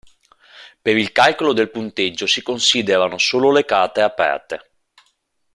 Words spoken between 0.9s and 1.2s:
il